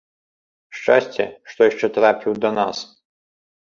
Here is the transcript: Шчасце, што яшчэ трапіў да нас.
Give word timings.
Шчасце, 0.77 1.25
што 1.53 1.59
яшчэ 1.71 1.93
трапіў 2.01 2.33
да 2.43 2.57
нас. 2.61 2.77